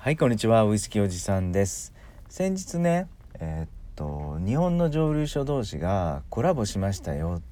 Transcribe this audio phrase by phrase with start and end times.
[0.00, 0.62] はいこんにちは。
[0.62, 1.92] ウイスキーおじさんです。
[2.28, 3.08] 先日ね
[3.40, 7.42] えー、っと日本の蒸留所同士がコラボしましたよ、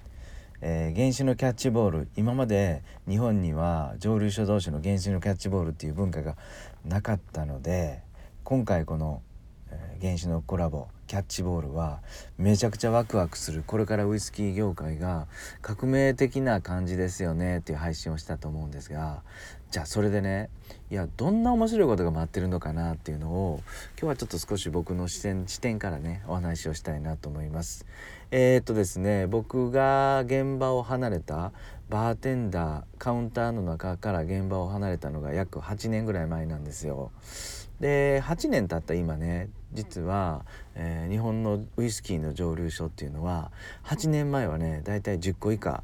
[0.61, 2.09] えー、原子のキャッチボール。
[2.17, 6.37] 今まで日本には蒸留所同士の原子のキャッチボールっていう文化が
[6.85, 8.01] なかったので
[8.45, 9.23] 今回この、
[10.01, 12.01] 原子のコラボキャッチボールは
[12.37, 15.27] めちゃくちゃワクワクするこれからウイスキー業界が
[15.63, 19.23] 革命的な感じですよねっていう配信をしたと思うんですが
[19.71, 20.49] じゃあそれでね
[20.91, 23.61] いやどんな面白いことが待ってるのかなっていうのを
[23.99, 27.85] 今日はちょっと少し僕の視点視点からねお話をしたいなと思います。
[28.31, 31.53] えー、っとですね僕が現場を離れた
[31.89, 37.11] バーテンダーカウンターの中から現場を離れたのが約8年ぐらい前なんですよ。
[37.81, 43.51] で8年経った今ね実は、えー、日本のウイスキーの蒸留所っていうのは
[43.85, 45.83] 8年前はねだいたい10個以下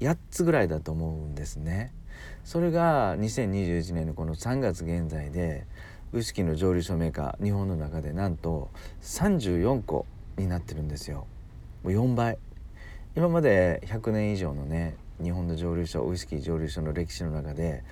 [0.00, 1.92] 8つぐらいだと思うんですね。
[2.44, 5.66] それが2021年のこの3月現在で
[6.12, 8.70] ウイスキーの蒸留所メーカー日本の中でなんと
[9.02, 11.26] 34個になってるんですよ。
[11.82, 12.38] もう4倍
[13.16, 17.82] 今まで100年以上のね日本の蒸留所ウイスキー蒸留所の歴史の中で、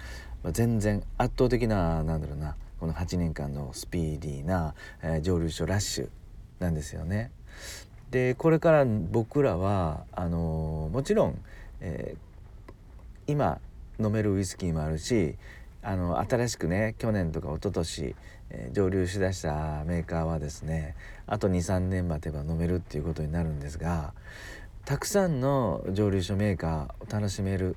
[0.42, 6.08] まあ、全然圧倒的ななんだろうなこの8年間のスピーディーな、えー、蒸留所ラッシュ
[6.60, 7.30] なんですよね。
[8.10, 11.38] でこれから僕らはあのー、もちろん、
[11.80, 13.58] えー、今
[13.98, 15.36] 飲めるウイスキーもあるし
[15.82, 18.14] あの新しくね去年とか一昨年、
[18.50, 20.94] えー、蒸留しだしたメーカーはですね
[21.26, 24.12] あと23年待てば飲めるっていうことになるんですが
[24.84, 27.76] たくさんの蒸留所メーカーを楽しめる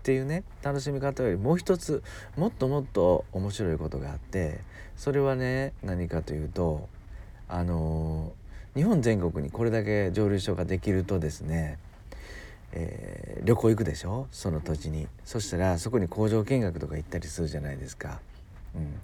[0.00, 2.02] っていうね楽しみ方よりもう一つ
[2.36, 4.60] もっともっと面白いことがあって
[4.96, 6.88] それはね何かというと
[7.48, 8.32] あの
[8.74, 11.78] 日本全国にこれだけ蒸留所ができるとですね、
[12.72, 14.26] えー、旅行行くでしょ？
[14.30, 15.06] その土地に。
[15.24, 18.20] そしたらそこに工場見学とか行ったりするじゃないですか。
[18.74, 19.00] うん、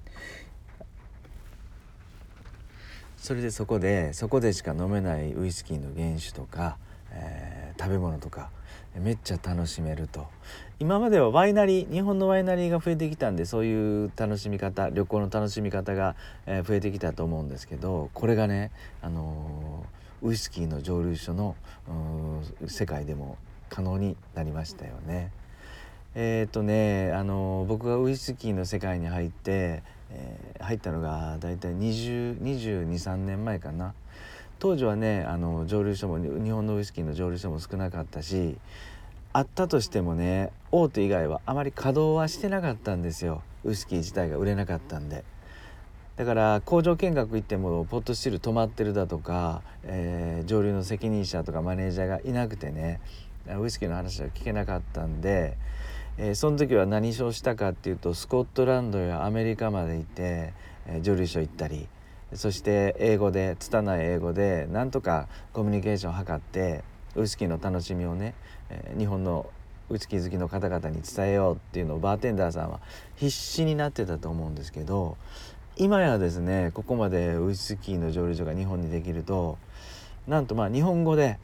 [3.18, 6.78] それでそこでそこでしか飲めないウイスキーの原酒とか、
[7.10, 8.50] えー、食べ物とか
[9.00, 10.26] めっちゃ楽しめると
[10.78, 18.70] 今まではワイナリー日本のワイナリーが増えてきたんでそういう楽しみ方旅行の楽しみ方が、え増えてきたと思うんですけどこれがね、
[19.02, 19.84] あの
[20.22, 21.56] ウイスキーの蒸留所の
[22.66, 25.30] 世界でも可能になりましたよね。
[26.14, 33.94] えー、っとね、あの僕がウイスキーの世界に入って、えー、入ったのが大体2023年前かな。
[34.58, 38.56] 当時はねあの蒸留所も日本のウイスキーの蒸留所も少なかったし
[39.32, 45.24] あったとしてもね大手以外はあまり稼働はしてなかったんですよウイスキー自体が売れなかったんで。
[46.16, 53.00] だから工場見学行ってもポットスチール止まってるだとか、えー、上流の責任者とかマネージャーがいなくてね
[53.60, 55.58] ウイスキーの話は聞けなかったんで、
[56.16, 60.54] えー、その時は何をしたかっていうとスコットランドやアメリカまで行って、
[60.86, 61.86] えー、蒸留所行ったり
[62.34, 66.82] そして英語で拙い英語でなんとかコミュニケーションを図って
[67.14, 68.34] ウイスキーの楽しみをね、
[68.98, 69.48] 日本の
[69.88, 72.80] ウイスキー好きの方々に伝えようっていうのをバーテンダーさんは
[73.14, 75.16] 必死になってたと思うんですけど
[75.76, 79.58] 今やですねここまでウイスキーの蒸留所が日本にできると
[80.26, 81.38] なんとまあ日本語で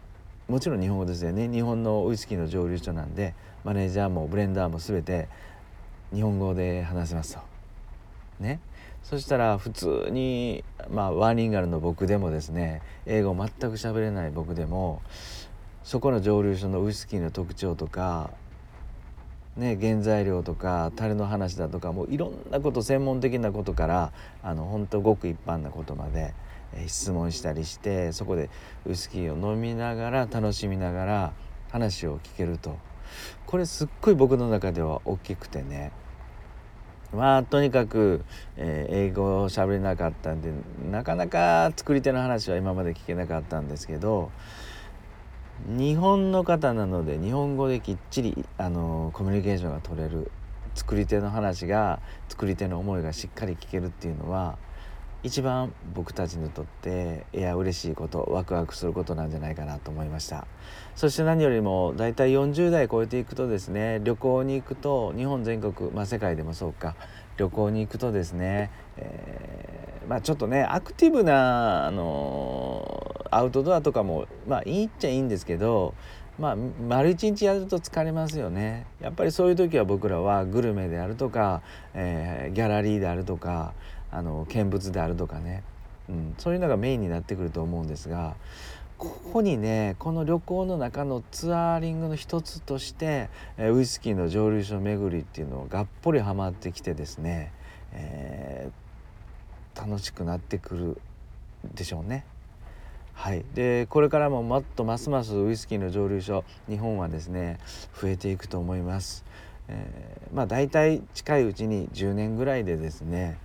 [0.49, 5.29] もちろん日本語ですよね日本のウイスキーの蒸留所なんでマネージャーもブレンダーも全て
[6.13, 7.41] 日本語で話せますと。
[8.41, 8.61] ね
[9.03, 15.03] そしたら普通にまあワーニンガルの僕でもですね英語全く喋れない僕でも
[15.83, 18.31] そこの蒸留所のウイスキーの特徴とか
[19.57, 26.33] ね、原材料とか樽の話だとかもういろんなこと専門的なことからあの本当ごく一般なことまで、
[26.87, 28.49] 質問したりしてそこで
[28.87, 31.33] ウイスキーを飲みながら楽しみながら
[31.71, 32.79] 話を聞けると。
[33.45, 35.93] これすっごい僕の中では大きくてね
[37.13, 38.25] まあとにかく、
[38.57, 40.51] えー、英語を喋れなかったんで
[40.91, 44.31] なかなか作り手の話は今まで聞けなかったんですけど
[45.67, 50.31] 日本の方なので日本語できっちりあのコミュニケーションが取れる
[50.75, 54.57] 作り手の話が作り手の思いがしっかり聞けるっていうのは
[55.25, 60.47] 一番僕たちにとっていや嬉しいことワクワクすることなんじゃないかなと思いました。
[60.97, 66.97] そして何よりも大体40代超えていくとですね旅行に行くと日本全国まあ世界でもそうか
[67.37, 75.95] 旅行に行くとですね、えー、まあちょっとねアクティブなあのアウトドアとかもまあいいっちゃいいんですけど
[76.39, 78.87] まあ丸一日やると疲れますよね。
[79.01, 81.63] やっぱりそういう時は僕らはグルメであるとか、
[81.95, 83.75] えー、ギャラリーであるとか
[84.13, 85.65] あの見物であるとかね、
[86.09, 88.37] うん、そういうのがメインになってくると思うんですが
[88.99, 97.53] ここにねこの旅行の中のツアーリングの一つとして、えウイスキーの蒸留所巡りっていうのががっぽりはまってきてですね、
[97.91, 98.71] え
[99.75, 101.01] 楽しくなってくる
[101.75, 102.25] でしょうね。
[103.15, 107.59] はい、でこれからももっとますますウイスキーの蒸留所日本はですね
[108.01, 109.25] 増えていくと思います。
[109.67, 113.39] えー、まあ大体近いうちに10年ぐらいでですね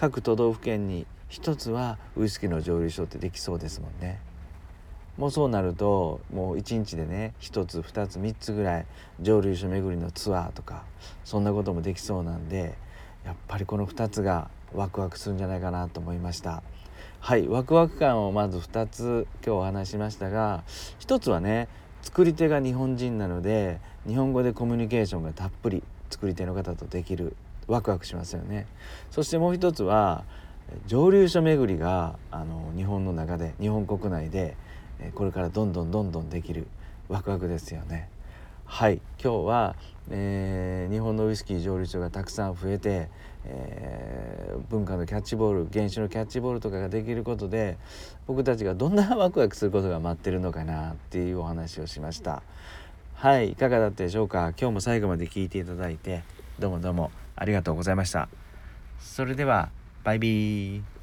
[0.00, 4.18] 各都道府県に一つはウイスキーの蒸留所ってできそうですもんね。
[5.18, 8.86] もうそうなるともう1日でね1つ2つ3つぐらい
[9.20, 10.84] 蒸留所巡りのツアーとか
[11.24, 12.78] そんなこともできそうなんで
[13.26, 16.62] やっぱりこの2つがワクワクするんじゃないかなと思いました
[17.18, 20.64] はいワクワク感をまず2つ今日お話しましたが
[21.00, 21.68] 1つはね
[22.00, 27.36] 作り手が日本人なので日本語でコミュニケーションがたっぷり作り手の方とできる
[27.70, 28.66] ワクワクしますよね。
[29.10, 30.24] そしてもう一つは
[30.86, 34.56] 蒸留所巡りがあの日本の中で日本国内で
[35.14, 36.66] これからどんどんどんどんできる
[37.08, 38.08] ワクワクですよね。
[38.66, 39.00] はい。
[39.20, 39.74] 今日は、
[40.10, 43.08] えー、日本のウイスキー蒸留所がたくさん増えて、
[43.44, 47.78] えー、文化のキャッチボール原酒のキャッチボールとかができることで
[48.28, 52.44] 僕たちがどんなワクワクすることが待ってるのかなっていうお話をしました。
[53.14, 53.52] はい。
[53.52, 54.52] いかがだったでしょうか？
[54.56, 56.22] 今日も最後まで聞いていただいて
[56.60, 57.10] どうもどうも。
[57.40, 58.28] ありがとうございました。
[59.00, 59.70] それでは
[60.04, 60.99] バイビー。